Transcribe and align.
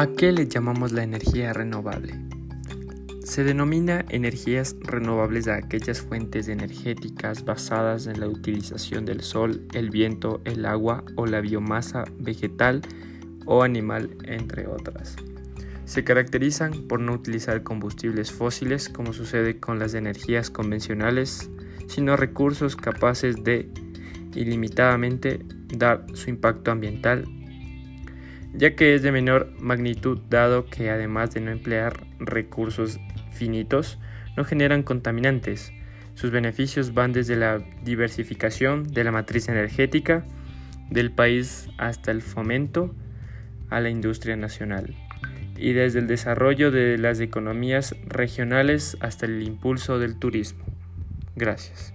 ¿A 0.00 0.06
qué 0.06 0.32
le 0.32 0.48
llamamos 0.48 0.92
la 0.92 1.02
energía 1.02 1.52
renovable? 1.52 2.14
Se 3.22 3.44
denomina 3.44 4.06
energías 4.08 4.74
renovables 4.80 5.46
a 5.46 5.56
aquellas 5.56 6.00
fuentes 6.00 6.48
energéticas 6.48 7.44
basadas 7.44 8.06
en 8.06 8.18
la 8.18 8.26
utilización 8.26 9.04
del 9.04 9.20
sol, 9.20 9.60
el 9.74 9.90
viento, 9.90 10.40
el 10.46 10.64
agua 10.64 11.04
o 11.16 11.26
la 11.26 11.42
biomasa 11.42 12.06
vegetal 12.18 12.80
o 13.44 13.62
animal, 13.62 14.16
entre 14.24 14.66
otras. 14.68 15.16
Se 15.84 16.02
caracterizan 16.02 16.88
por 16.88 17.00
no 17.00 17.12
utilizar 17.12 17.62
combustibles 17.62 18.32
fósiles 18.32 18.88
como 18.88 19.12
sucede 19.12 19.60
con 19.60 19.78
las 19.78 19.92
energías 19.92 20.48
convencionales, 20.48 21.50
sino 21.88 22.16
recursos 22.16 22.74
capaces 22.74 23.44
de 23.44 23.68
ilimitadamente 24.34 25.44
dar 25.76 26.06
su 26.14 26.30
impacto 26.30 26.70
ambiental 26.70 27.26
ya 28.52 28.74
que 28.74 28.94
es 28.94 29.02
de 29.02 29.12
menor 29.12 29.52
magnitud 29.58 30.18
dado 30.28 30.66
que 30.66 30.90
además 30.90 31.32
de 31.32 31.40
no 31.40 31.50
emplear 31.50 32.06
recursos 32.18 32.98
finitos, 33.32 33.98
no 34.36 34.44
generan 34.44 34.82
contaminantes. 34.82 35.72
Sus 36.14 36.30
beneficios 36.30 36.92
van 36.92 37.12
desde 37.12 37.36
la 37.36 37.58
diversificación 37.82 38.84
de 38.84 39.04
la 39.04 39.12
matriz 39.12 39.48
energética 39.48 40.24
del 40.90 41.12
país 41.12 41.68
hasta 41.78 42.10
el 42.10 42.20
fomento 42.20 42.94
a 43.70 43.80
la 43.80 43.90
industria 43.90 44.36
nacional 44.36 44.94
y 45.56 45.72
desde 45.72 45.98
el 46.00 46.06
desarrollo 46.06 46.70
de 46.70 46.98
las 46.98 47.20
economías 47.20 47.94
regionales 48.06 48.96
hasta 49.00 49.26
el 49.26 49.42
impulso 49.42 49.98
del 49.98 50.18
turismo. 50.18 50.64
Gracias. 51.36 51.94